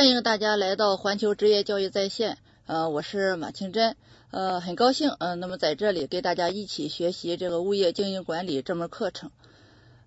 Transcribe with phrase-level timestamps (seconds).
[0.00, 3.96] 欢迎大家来到环球职业教育在线，呃，我是马清真，
[4.30, 9.30] 呃，很高兴，嗯，那么在这里跟大家一起学习这个物业经营管理这门课程。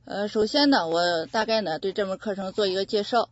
[0.05, 3.29] 呃，首先呢，我大概呢对这门课程做一个介绍。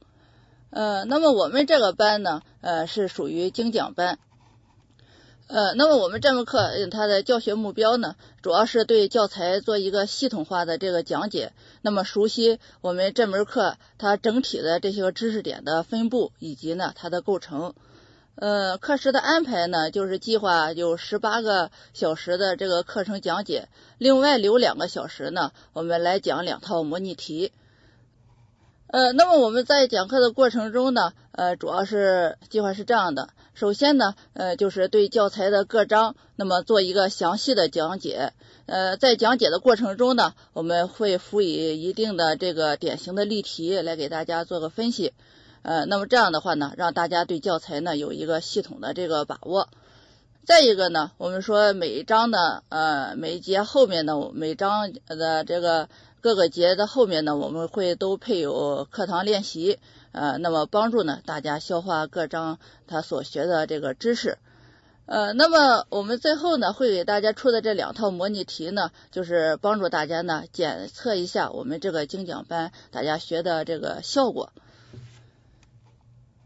[0.70, 4.20] 呃，那么我们这个班呢，呃，是属于精讲班。
[5.48, 17.74] 呃，那么我们这门课它的教学目标呢，主要是对教材做一个系统化的这个讲解，那么熟悉我们这门课它整体的这些个知识点的分布以及呢它的构成。
[18.36, 27.52] 呃，课时的安排呢，就是计划有十八个小时的这个课程讲解，另外留两个小时呢，我们来讲两套模拟题。
[28.88, 33.30] 呃，那么我们在讲课的过程中呢，呃，主要是计划是这样的。
[33.54, 38.34] 首先呢，呃，就是对教材的各章，那么做一个详细的讲解。
[38.66, 45.14] 呃，在讲解的过程中呢，我们会辅以一定的这个典型的例题来给大家做个分析。
[45.64, 49.68] 呃，那么这样的话呢，让大家对教材呢有一个系统的这个把握。
[50.46, 55.90] 再一个呢，我们说每一章的呃每一节后面呢，每章的这个。
[56.24, 59.80] 各个节的后面呢，我们会都配有课堂练习，
[60.12, 64.38] 呃，那么帮助呢大家消化各章他所学的这个知识，
[65.08, 74.52] 呃，那么我们最后呢会给大家出的这两套模拟题呢，就是帮助大家呢检测一下我们这个精讲班大家学的这个效果，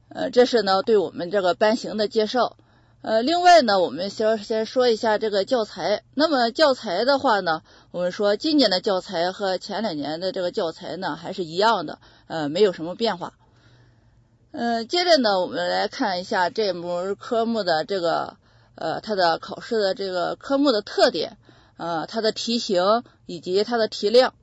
[0.08, 2.56] 呃，这是呢对我们这个班型的介绍。
[3.06, 6.02] 呃，另外呢，我们先先说一下这个教材。
[6.16, 13.34] 那么教材的话呢，我们说今年的教材和前两年的这个教材呢还是一样的，呃，没有什么变化。
[14.53, 18.38] 嗯，接着呢，我们来看一下这门科目的这个
[18.73, 21.38] 呃它的考试的这个科目的特点，
[21.78, 24.34] 呃，它的题型以及它的题量。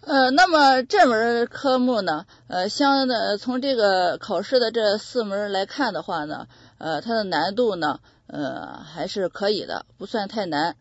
[0.00, 6.46] 呃，那么这门科目呢，呃，相的从这个考试的这四门来看的话呢，
[6.78, 10.76] 呃，它的难度呢，呃，还是可以的，不算太难。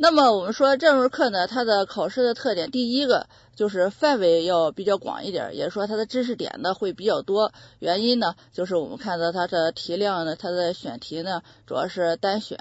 [0.00, 3.26] 那么我们说这门课呢，它的考试的特点，第一个
[3.56, 7.52] 就是范围要比较广一点，也说它的知识点呢会比较多。
[7.80, 12.58] 原因呢，就是我们看到它的题量呢，它的选题呢主要是单选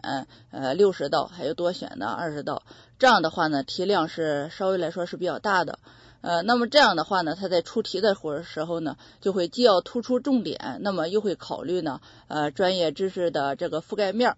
[0.50, 2.64] 呃六十道，还有多选的二十道。
[2.98, 5.78] 这样的话呢，题量是稍微来说是比较大的。
[6.22, 14.38] 呃，那么这样的话呢，它在出题的会时候呢，就会既要突出重点，那么又会考虑呢呃专业知识的这个覆盖面儿。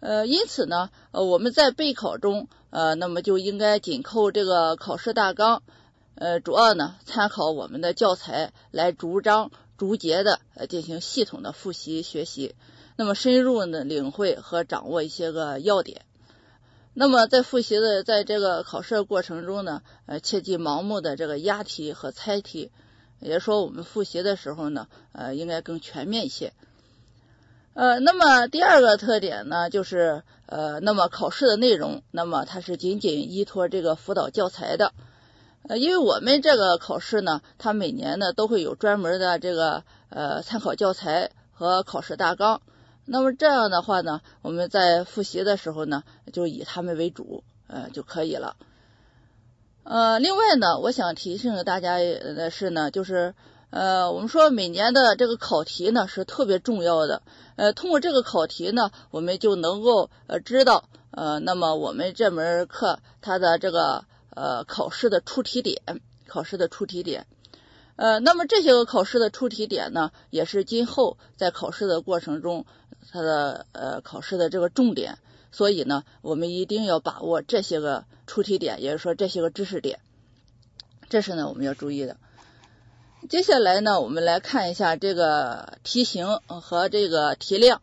[0.00, 5.62] 呃，因此呢，呃，我们在备考中，呃，那么就应该紧扣这个考试大纲，
[6.14, 12.54] 呃，主要呢参考我们的教材来逐章逐节的呃进行系统的复习学习，
[12.96, 16.02] 那么深入的领会和掌握一些个要点。
[16.92, 22.72] 那么在复习的在这个考试过程中呢，呃，切忌盲目的这个押题和猜题，
[23.20, 26.52] 也说我们复习的时候呢，呃，应该更全面一些。
[27.74, 34.92] 呃，那么第二个特点呢，就是呃，那么考试的内容，那么它是仅仅依托这个辅导教材的，
[35.68, 42.60] 呃，因为我们这个考试呢，它每年呢都会有专门的这个呃参考教材和考试大纲，
[43.04, 48.56] 那么这样的话呢，我们在复习的时候呢，就以他们为主，呃就可以了。
[49.84, 53.34] 呃，另外呢，我想提醒大家的是呢，就是。
[53.72, 57.22] 呃，我们说每年的这个考题呢是特别重要的。
[57.54, 65.80] 呃，通过这个考题呢，我们就能够呃知道呃，那么我们这门课它的这个呃考试的出题点，
[66.26, 67.28] 考试的出题点。
[67.94, 72.66] 呃，那么这些个考试的出题点呢，也是今后在考试的过程中
[73.10, 75.18] 它的呃考试的这个重点。
[75.52, 79.98] 所以呢，我们一定要把握这些个出题点，也就是说这些个知识点，
[81.08, 82.16] 这是呢我们要注意的。
[83.28, 87.82] 接下来呢，我们来看一下这个题型和这个题量。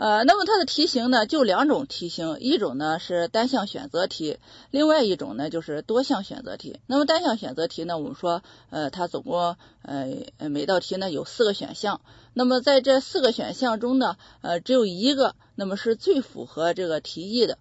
[0.00, 4.38] 呃，那么它的题型呢，就两种题型，一种呢是单项选择题，
[4.70, 6.80] 另外一种呢就是多项选择题。
[6.86, 12.00] 那么单项选择题呢，我们说，呃，它总共呃每道题呢有四个选项，
[12.32, 17.58] 那么在这四个选项中呢，呃，只有一个，那么是最符合这个题意的。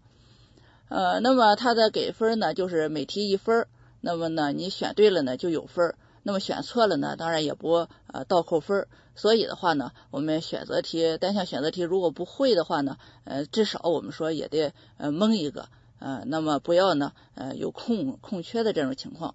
[0.88, 3.68] 呃，那么它的给分呢，就是每题一分，
[4.00, 5.94] 那么呢，你选对了呢就有分。
[6.30, 8.88] 那么选错了呢，当然也不呃倒扣分儿。
[9.16, 19.34] 所以的话呢，我们选择题单项选择题如果不会的话呢，呃，至少我们说也得呃蒙一个，呃，那么不要呢呃有空空缺的这种情况。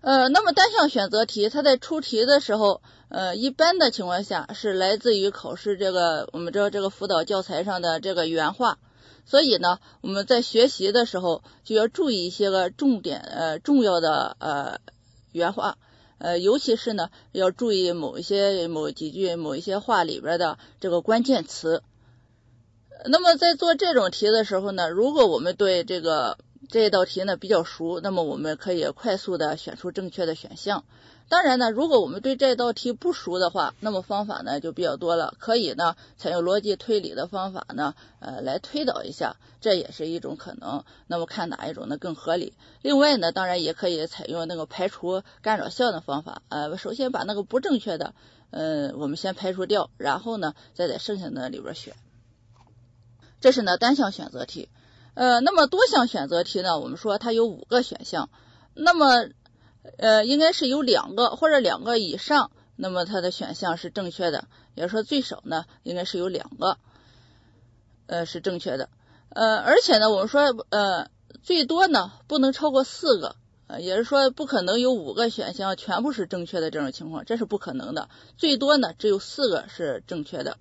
[0.00, 2.80] 呃，那么单项选择题它在出题的时候，
[3.10, 8.78] 呃，一般的情况下是来自于考试这个我们知道这个辅导教材上的这个原话。
[9.30, 14.80] 所以呢，我们在学习的时候就要注意一些个重点呃重要的呃
[15.32, 15.76] 原话，
[16.16, 21.82] 呃，尤其是呢要注意某一些某几句某一些话里边的这个关键词。
[23.04, 26.38] 那么在做这种题的时候呢，如果我们对这个
[26.70, 30.86] 这道题呢比较熟，那么我们可以快速的选出正确的选项。
[31.28, 40.84] 当然呢，如果我们对这道题不熟的话，那么方法呢就比较多了，可以呢采用逻辑推理的方法呢，呃，来推导一下，这也是一种可能。
[41.06, 42.54] 那么看哪一种呢更合理？
[42.80, 48.14] 另外呢，当然也可以采用那个排除干扰项的方法，呃，首先把那个不正确的，
[48.50, 51.94] 呃，我们先排除掉，然后呢，再在剩下的里边选。
[53.42, 54.70] 这是呢单项选择题，
[55.12, 58.30] 呃，那么多项选择题呢，我们说它有五个选项，
[58.72, 59.28] 那么。
[59.96, 64.44] 呃，应该是有两个或者两个以上，那么它的选项是正确的。
[64.74, 66.76] 也就是说，最少呢，应该是有两个，
[68.06, 68.88] 呃，是正确的。
[69.30, 71.08] 呃，而且呢，我们说，呃，
[71.42, 73.36] 最多呢不能超过四个，
[73.66, 78.08] 呃，也是说不可能有五个选项全部是正确的这种情况，这是不可能的。
[78.36, 80.58] 最多呢只有四个是正确的。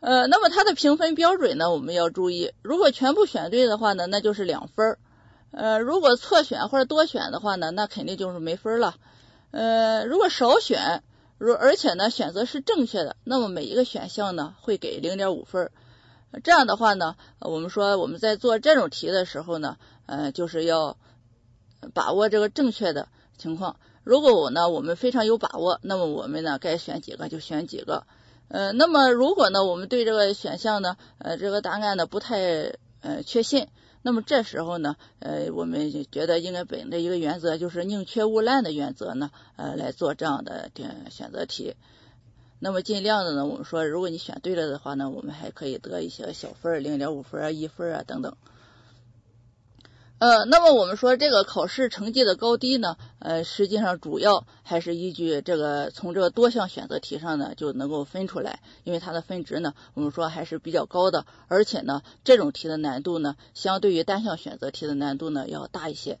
[0.00, 4.98] 呃，那么它的评分标准呢，我们要注意，如果全部选对的话呢，那就是两分儿。
[5.52, 8.96] 呃，如果错选或者多选的话呢，那肯定就是没分了。
[9.50, 11.02] 呃，如果少选，
[11.38, 15.70] 如而且呢选择是正确的，那么每一个选项呢会给零点五分。
[16.44, 19.76] 这样的话呢，我们说我们在做这种题的时候呢，
[20.06, 20.96] 呃，就是要
[21.94, 23.76] 把握这个正确的情况。
[24.04, 28.06] 如果我呢我们非常有把握，那么我们呢该选几个就选几个。
[28.46, 32.38] 呃，那么如果呢我们对这个选项呢，呃，这个答案呢不太
[33.00, 33.66] 呃确信。
[34.02, 40.70] 那么这时候呢，呃，我们觉得应该本着一个原则，就是宁缺毋滥的原则呢，呃，来做这样的
[41.10, 41.74] 选择题。
[42.58, 48.36] 那么尽量的呢，我们说，如果你选对了的话呢，我们还可以得一些小分，零点五分啊、一分啊等等。
[50.20, 66.18] 呃，那么我们说这个考试成绩的高低呢，呃，实际上主要还是依据这个从这个多项选择题上呢就能够分出来，因为它的分值呢，我们说还是比较高的，而且呢，这种题的难度呢，相对于单项选择题的难度呢要大一些。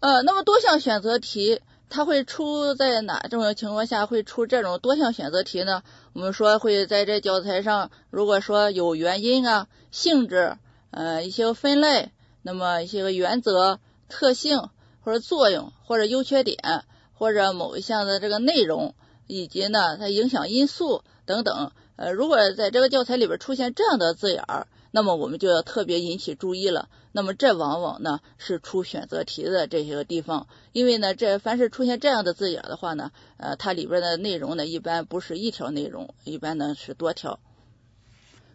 [0.00, 1.60] 呃，那么多项选择题
[1.90, 5.82] 它会出在哪这种情况下会出这种多项选择题呢？
[6.14, 10.56] 我们说会在这教材上，如果说有原因啊、性质。
[10.94, 12.12] 呃，一些分类，
[12.42, 14.68] 那么一些个原则、特性
[15.00, 18.94] 或者作用或者优缺点，或者某一项的这个内容，
[19.26, 21.72] 以及呢它影响因素等等。
[21.96, 26.88] 呃，如果在这个教材里边出现这样的字眼儿，那么我们就要特别引起注意了。
[27.10, 37.40] 那么这往往呢是出选择题的这些个地方，因为呢这凡是出现这样的字眼的话呢，呃，它里边的内容呢一般不是一条内容，一般呢是多条。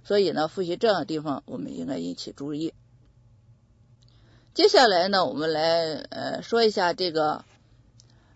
[0.09, 2.73] 所以呢，复习这样的地方，我们应该引起注意。
[4.55, 7.45] 接下来呢，我们来呃说一下这个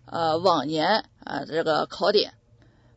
[0.06, 2.34] 呃往年啊这个考点。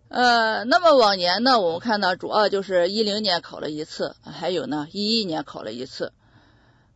[0.09, 6.13] 呃，那么往年呢，我们看到主要就是一零年考了一次，还有呢一一年考了一次。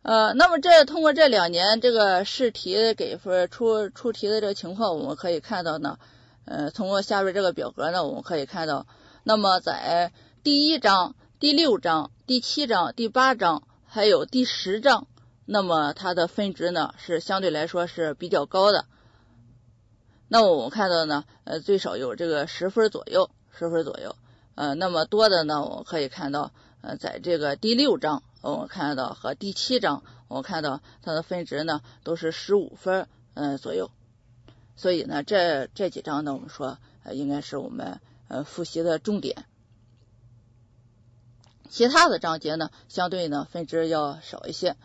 [0.02, 5.98] 呃，那么这通过这两年这个试题给分出出题的这个情况，我们可以看到呢，
[6.44, 8.86] 呃，通过下边这个表格呢，我们可以看到，
[9.24, 10.12] 那么在
[10.44, 11.16] 第一章。
[11.42, 15.08] 第六章、第七章、第八章，还有第十章，
[15.44, 18.84] 那么它的分值呢是相对来说是比较高的。
[20.28, 24.14] 那我们看到呢，呃，最少有这个十分左右，十分左右。
[24.54, 33.90] 呃，那么多的呢，我们可以看到，呃，在这个第六章，我们看到和第七章，我们看到它的分值呢都是十五分，嗯左右。
[34.76, 39.44] 所以呢，这这几章呢，我们说呃应该是我们呃复习的重点。
[41.72, 44.76] 其他的章节呢，相对呢分值要少一些。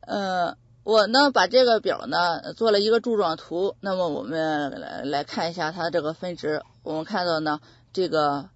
[0.00, 6.64] 呃，我呢把这个表呢做了一个柱状图，那么我们来来看一下它这个分值。
[6.82, 7.60] 我们看到呢，
[7.92, 8.50] 这个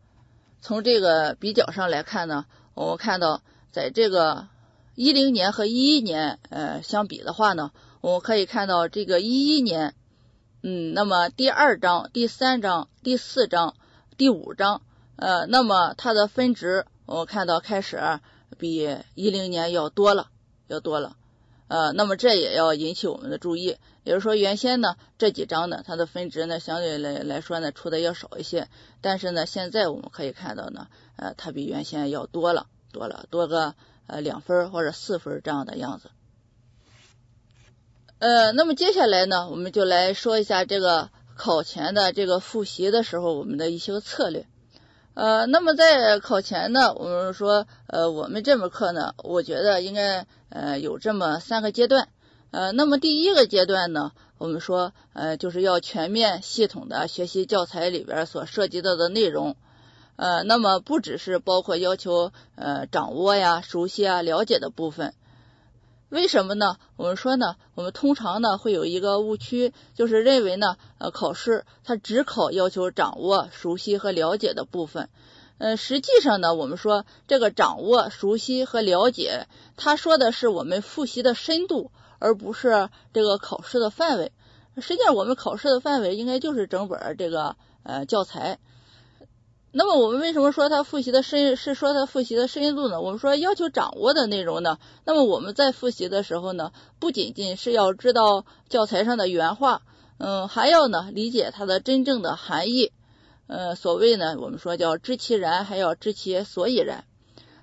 [0.60, 4.48] 从这个比较上来看呢，我们看到在这个
[4.96, 9.94] 一零年和一一年呃相比的话呢，我们可以看到这个一一年，
[10.64, 13.76] 嗯，那么第二章、第三章、第四章、
[14.16, 14.82] 第五章。
[15.20, 18.00] 呃，那么它的分值，我看到开始
[18.56, 20.30] 比一零年要多了，
[20.66, 21.14] 要多了。
[21.68, 28.68] 呃，那么这也要引起我们的注意，也就是说，原先呢这几章呢，它的分值呢相对来来说呢出的要少一些，
[29.02, 33.74] 但是呢现在我们可以看到呢，呃，它比原先要多了，多了多个
[34.06, 36.08] 呃两分或者四分这样的样子。
[38.20, 44.46] 呃，那么接下来呢，我们就来说一下这个考前的这个复习的时候，我们的一些策略。
[45.14, 52.08] 呃，那么在考前呢，我们说，呃，我们这门课呢，我觉得应该呃有这么三个阶段。
[52.52, 59.56] 呃，那么第一个阶段呢，我们说呃就是要全面系统的学习教材里边所涉及到的内容。
[60.16, 65.14] 呃，那么不只是包括要求呃掌握呀、熟悉啊、了解的部分。
[66.10, 66.76] 为什么呢？
[66.96, 75.08] 我们说呢，我们通常呢会有一个误区，就是认为呢，呃，考试它只考要求掌握、熟悉和了解的部分。
[75.58, 84.32] 呃，实际上呢，我们说这个掌握、熟悉和了解，它说的是我们复习的深度，而不是这个考试的范围。
[84.80, 88.58] 实际上，我们考试的范围应该就是整本儿这个呃教材。
[89.72, 93.00] 那么我们为什么说他复习的深是说他复习的深度呢？
[93.00, 99.82] 我们说要求掌握的内容呢，那么我们在复习的时候呢，不仅仅是要知道教材上的原话，
[100.18, 102.90] 嗯，还要呢理解它的真正的含义。
[103.46, 107.04] 呃，所谓呢，我们说叫知其然，还要知其所以然。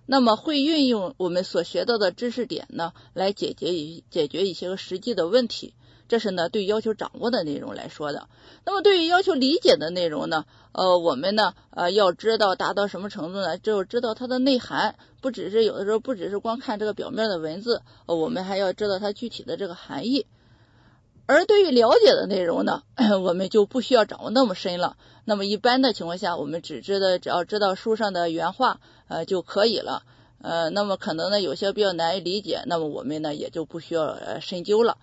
[0.06, 5.74] 那么会运用我们所学到的知识点呢，来解决一解决一些个实际的问题。
[6.08, 8.28] 这是呢对要求掌握的内容来说的。
[8.66, 13.58] 那么对于要求理解的内容呢，呃，我们呢呃要知道达到什么程度呢？
[13.58, 20.26] 只有知道它的内涵，不只是有的时候不只是光看这个表面的文字，我们还要知道它具体的这个含义。
[21.26, 22.84] 而对于了解的内容呢，
[23.22, 24.96] 我们就不需要掌握那么深了。
[25.26, 30.04] 那么一般的情况下，我们只知道只要知道书上的原话呃就可以了。
[30.42, 34.98] 呃，那么可能呢有些比较难以理解，那么我们呢也就不需要呃深究了。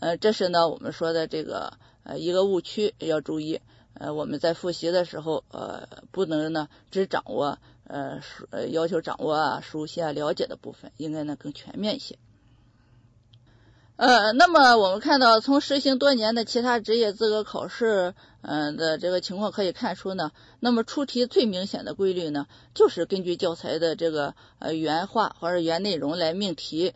[0.00, 1.74] 呃，这是呢我们说的这个
[2.04, 3.60] 呃一个误区要注意。
[3.98, 12.18] 呃，我们在复习的时候，呃，不能呢只掌握呃呃要求掌握啊、熟悉啊、了解的部分，应该呢更全面一些。
[13.96, 18.12] 呃，那么我们看到从实行多年的其他职业资格考试，
[18.42, 26.92] 嗯的这个情况可以看出呢，那么出题最明显的规律呢，就是根据教材的这个呃原话或者原内容来命题。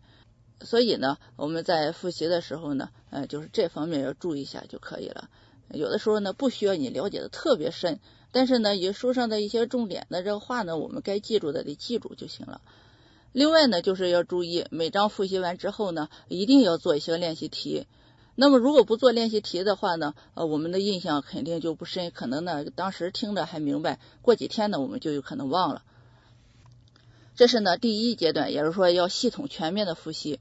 [0.62, 5.30] 所以呢，我们在复习的时候呢，呃，就是这方面要注意一下就可以了。
[5.72, 8.00] 有的时候呢，不需要你了解的特别深，
[8.32, 12.60] 但是呢，以书上的一些重点的这个话呢，我们该记住的得记住就行了。
[13.32, 17.86] 另外呢，就是要注意每章复习完之后呢，一定要做一些练习题。
[18.34, 25.82] 那么如果不做练习题的话呢，呃，我们的印象肯定就不深，可能呢当时听着还明白，过几天呢我们就有可能忘了。
[27.40, 30.40] 这是呢第一阶段，也就是说要系统全面的复习。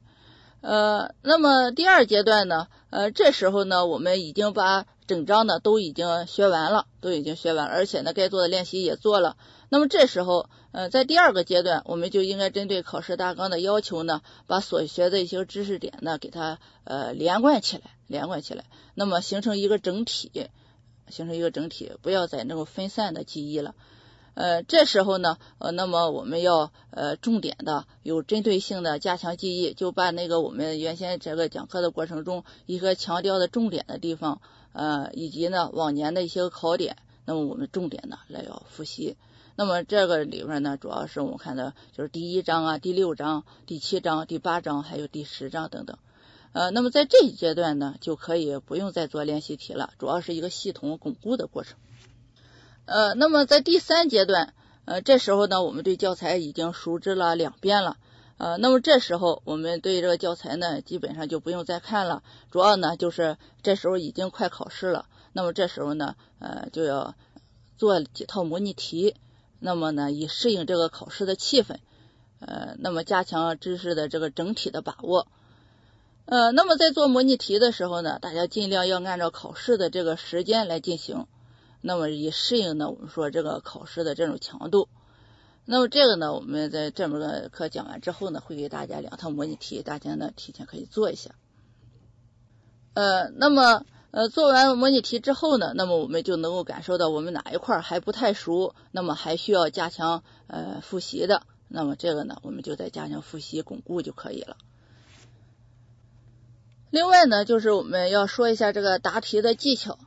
[0.60, 9.38] 呃，那么第二阶段呢，呃，这时候呢，我们已经把整章呢都已经学完了，都已经学完，而且呢该做的练习也做了。
[9.70, 20.50] 那么这时候，呃，在第二个阶段，我们就应该针对考试大纲的要求呢，把所学的一些知识点呢，给它呃连贯起来，连贯起来，那么形成一个整体，
[21.08, 23.74] 形成一个整体，不要再那种分散的记忆了。
[24.39, 34.39] 呃，这时候呢，呃，那么我们要呃重点的有针对性的加强记忆，就把那个我们原先这个讲课的过程中一个强调的重点的地方，
[34.72, 39.17] 呃，以及呢往年的一些考点，那么我们重点呢来要复习。
[39.58, 45.98] 那么这个里边呢，主要是我们看的就是第一章啊、第六章、第七章、第八章，还有第十章等等。
[46.53, 51.77] 呃，那么在这一阶段呢，就可以不用再做练习题了，主要是一个系统巩固的过程。
[52.89, 54.55] 呃，那么在第三阶段，
[54.86, 57.98] 呃，这时候呢，我们对教材已经熟知了两遍了，
[58.39, 67.13] 呃，那么这时候我们对这个教材呢，基本上就不用再看了，主要呢就是这时候已经快考试了，那么这时候呢，呃，就要
[67.77, 69.13] 做几套模拟题，
[69.60, 71.75] 那么呢，以适应这个考试的气氛，
[72.39, 75.27] 呃，那么加强知识的这个整体的把握，
[76.25, 81.27] 呃，那么在做模拟题的时候呢，大家尽量要按照考试的这个时间来进行。
[81.81, 84.89] 那么以适应呢，我们说这个考试的这种强度。
[85.65, 91.36] 那么这个呢，我们在这门的课讲完之后呢，会给大家两套模拟题，大家呢提前可以做一下。
[92.95, 101.43] 呃，那么呃做完模拟题之后呢，那么我们就能够感受到我们哪一块还不太熟，那么还需要加强呃复习的。
[101.67, 104.57] 那么这个呢，我们就在加强复习巩固就可以了。
[106.89, 110.00] 另外呢，就是我们要说一下这个答题的技巧。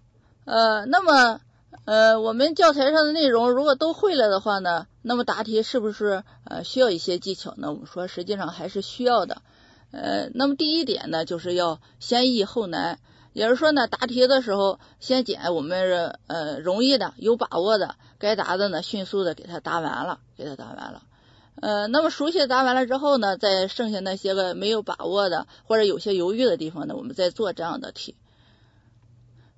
[0.44, 1.40] 呃，那么。
[1.84, 7.72] 呃，我们教材上的内容如果都会了的话呢，那么答题是不是呃需要一些技巧呢？
[7.72, 9.42] 我们说实际上还是需要的。
[9.90, 12.98] 呃，那么第一点呢，就是要先易后难，
[13.32, 21.02] 也就是说呢，答题的时候先捡我们呃容易的、有把握的，该答的呢迅速的给他答完了，给他答完了。
[21.60, 28.14] 呃，那么熟悉答完了之后呢，在剩下那些个没有把握的或者有些犹豫的地方呢，我们再做这样的题。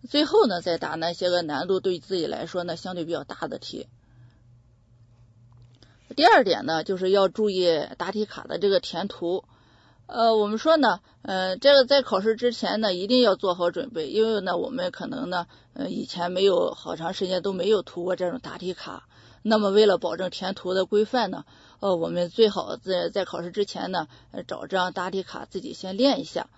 [0.09, 3.89] 最后呢，再答那些个难度对自己来说呢相对比较大的题。
[6.15, 9.45] 第二点呢，就是要注意答题卡的这个填涂。
[10.07, 19.09] 呃，我们说呢，呃，这个在考试之前呢，一定要做好准备，因为呢，我们可能呢，呃，以前没有好长时间都没有涂过这种答题卡，
[19.43, 21.47] 那么为了保证填涂的规范呢，
[21.81, 24.07] 呃，我们最好在在考试之前呢，
[24.47, 26.51] 找张答题卡自己先练一下。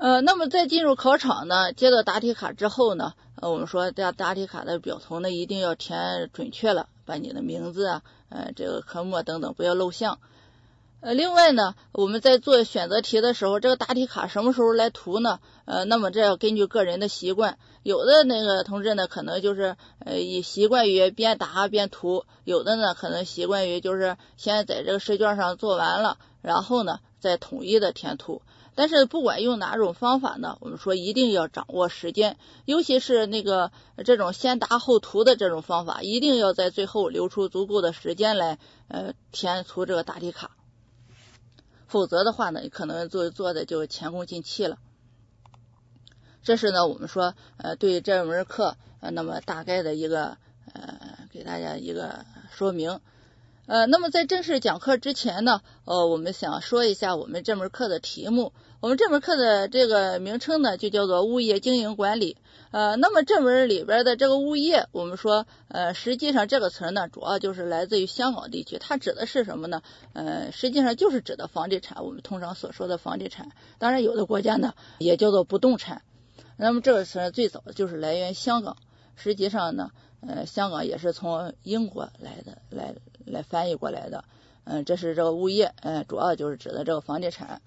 [0.00, 10.18] 呃，那么在进入考场呢，接到答题卡之后呢，呃，我们说这答题卡的表头呢，一定要填准确了，把你的名字啊，呃，这个科目等等不要漏项。
[11.02, 15.38] 呃，另外呢，我们在做选择题的时候，这个答题卡什么时候来涂呢？
[15.66, 28.42] 呃，那么这要根据个人的习惯，有的那个同志呢，可能就是呃，以习惯于边答边涂；有的呢，可能习惯于就是先在这个试卷上做完了，然后呢，再统一的填涂。
[28.76, 33.72] 但是不管用哪种方法呢，我们说一定要掌握时间，尤其是那个
[34.04, 40.52] 这种先答后涂的这种方法，一定要在最后留出足够的时间来呃填涂这个答题卡，
[41.88, 44.78] 否则的话呢，可能做做的就前功尽弃了。
[46.42, 50.38] 这是呢，我们说呃对这门课呃那么大概的一个
[50.72, 53.00] 呃给大家一个说明。
[53.70, 58.52] 呃，那么在正式讲课之前呢，呃，我们想说一下我们这门课的题目。
[58.80, 62.36] 我们这门课的这个名称呢，就叫做物业经营管理。
[62.72, 69.82] 呃，那么这门里边的这个物业，我们说，呃，实际上这个词呢，主要就是来自于香港地区，它指的是什么呢？
[70.14, 73.52] 呃，实际上就是指的房地产，我们通常所说的房地产。
[73.78, 76.02] 当然，有的国家呢也叫做不动产。
[76.56, 78.76] 那么这个词最早就是来源香港，
[79.14, 79.92] 实际上呢。
[80.22, 82.94] 呃，香港也是从英国来的，来
[83.26, 84.24] 来翻译过来的。
[84.64, 87.62] 嗯，这是这个物业，嗯，主要就是指的这个房地产。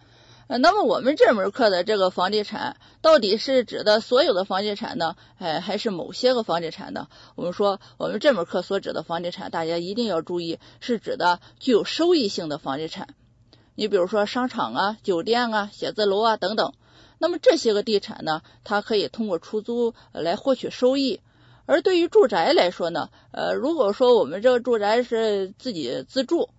[0.48, 7.08] 呃，那么我们这门课的这个房地产，到底是指的所有的房地产呢，哎，还是某些个房地产呢？
[7.36, 13.08] 我们说，我们这门课所指的房地产，大家一定要注意，是指的具有收益性的房地产。
[13.76, 16.74] 你比如说商场啊、酒店啊、写字楼啊等等。
[17.20, 21.22] 那么这些个地产呢，它可以通过出租来获取收益。
[21.66, 26.50] 而对于住宅来说呢，呃，如果说我们这个住宅是自己自住，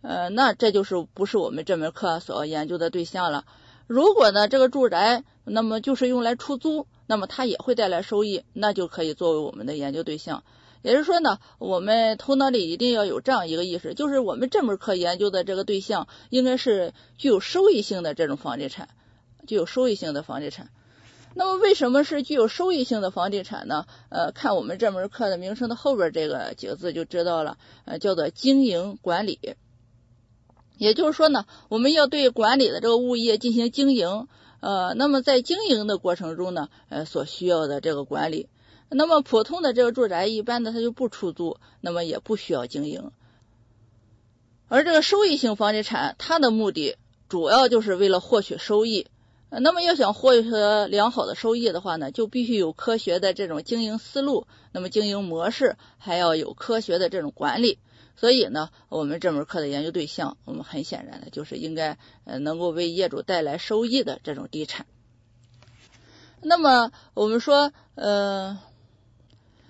[0.00, 3.44] 呃，那这就是不是我们这门课所要研究的对象了。
[3.86, 10.42] 如果呢，这个住宅那么就是用来出租，那么它也会带来收益，那就可以作为我们的研究对象。
[10.80, 18.88] 也就是说呢，我们头脑里一定要有这样一个意识，就是我们这门课研究的这个对象应该是具有收益性的这种房地产，
[19.46, 20.70] 具有收益性的房地产。
[21.36, 23.86] 那么为什么是具有收益性的房地产呢？
[24.08, 29.56] 呃，看我们这门课的名称的后边这个几个字就知道了，呃，叫做经营管理。
[30.78, 34.28] 也就是说呢，我们要对管理的这个物业进行经营，
[34.60, 38.48] 呃，那么在经营的过程中呢，呃，所需要的这个管理。
[38.88, 43.10] 那么普通的这个住宅一般的它就不出租，那么也不需要经营。
[44.68, 46.96] 而这个收益性房地产，它的目的
[47.28, 49.08] 主要就是为了获取收益。
[49.60, 57.78] 那么要想获得良好的收益的话呢，就必须有科学的这种经营思路，那么经营模式还要有科学的这种管理。
[58.16, 64.86] 所以呢，我们这门课的研究对象，我们很显然的就是应该呃能够为业主带来收益的这种地产。
[66.40, 68.58] 那么我们说，呃。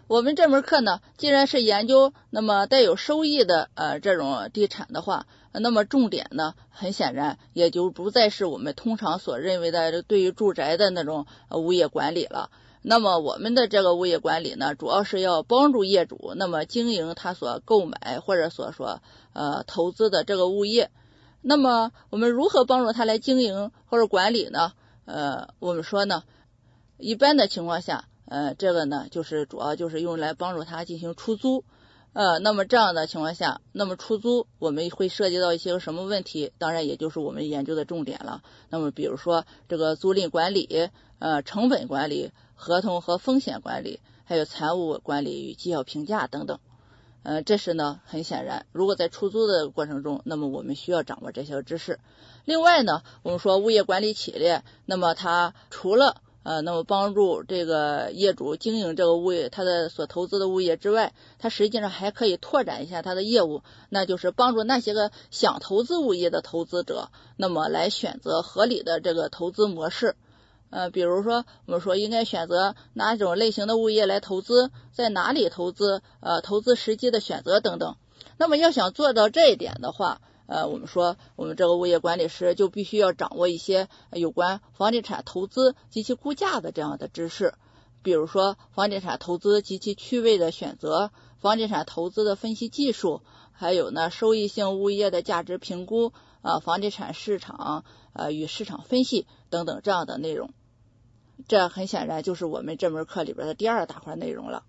[0.06, 5.26] 我们这门课呢，既然是研究那么带有收益的呃这种地产的话，
[5.60, 12.50] 那么重点呢，很显然也就不再是我们通常所认为的对于住宅的那种物业管理了。
[12.82, 19.00] 那么我们的这个物业管理呢，主要是要帮助业主那么经营他所购买或者所说
[19.32, 20.90] 呃投资的这个物业。
[21.40, 24.72] 那么我们如何帮助他来经营或者管理呢？
[25.04, 26.24] 呃，我们说呢，
[26.98, 28.06] 一般的情况下。
[28.26, 31.62] 呃，这个呢，就是主要就是用来帮助他进行出租，
[32.14, 36.52] 呃，那么这样的情况下，那么出租我们会涉及到一些什么问题？
[36.58, 38.44] 当然，也就是我们研究的重点了。
[38.70, 46.60] 那么，比如说这个租赁管理、呃，成本管理、合同和风险管理，还有财务管理与绩效评价等等。
[47.24, 51.98] 呃，这是呢，很显然，如果在出租的过程中，那么我们需要掌握这些知识。
[52.44, 70.16] 另外呢，我们说物业管理企业，那么它除了呃，那么帮助这个业主经营这个物业，他的所投资的物业之外，他实际上还可以拓展一下他的业务，那就是帮助那些个想投资物业的投资者，那么来选择合理的这个投资模式。
[70.68, 77.96] 呃，比如说我们说应该选择哪种类型的物业来投资，在哪里投资，呃，投资时机的选择等等。
[78.36, 87.54] 那么要想做到这一点的话，呃，我们说，我们这个物业管理师就必须要掌握一些有关房地产投资及其估价的这样的知识，
[88.02, 100.50] 比如说房地产投资及其区位的选择，房地产投资的分析技术，还有呢收益性物业的价值评估啊，房地产市场呃与市场分析等等这样的内容。
[101.48, 104.64] 这很显然就是我们这门课里边的第二大块内容了。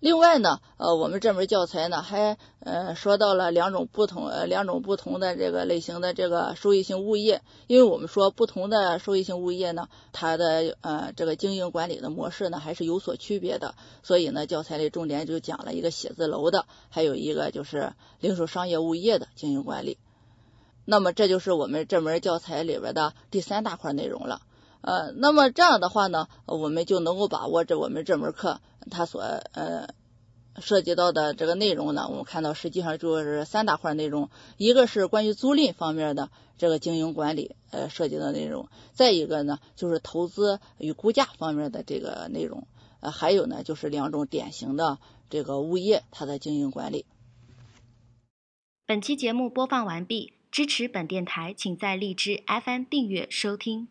[0.00, 19.98] 另外呢，呃，我们这门教材呢还呃说到了两种不同呃两种不同的这个类型的这个收益性物业，因为我们说不同的收益性物业呢，它的呃这个经营管理的模式呢还是有所区别的，所以呢教材里重点就讲了一个写字楼的，还有一个就是零售商业物业的经营管理。
[20.84, 24.42] 那么这就是我们这门教材里边的第三大块内容了。
[24.80, 29.88] 呃，那么这样的话呢，我们就能够把握着我们这门课它所呃
[30.60, 32.08] 涉及到的这个内容呢。
[32.08, 42.66] 我们看到实际上就是三大块内容，一个是关于租赁方面的这个经营管理呃涉及的内容，再一个呢就是投资与估价方面的这个内容，
[43.00, 44.98] 呃还有呢就是两种典型的
[45.30, 47.06] 这个物业它的经营管理。
[48.86, 53.88] 本期节目播放完毕，支持本电台，请在荔枝 FM 订阅收听。